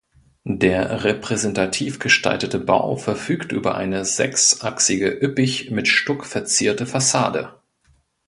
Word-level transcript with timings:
Der 0.49 1.03
repräsentativ 1.03 1.99
gestaltete 1.99 2.57
Bau 2.57 2.95
verfügt 2.95 3.51
über 3.51 3.75
eine 3.75 4.03
sechsachsige 4.03 5.09
üppig 5.11 5.69
mit 5.69 5.87
Stuck 5.87 6.25
verzierte 6.25 6.87
Fassade. 6.87 7.61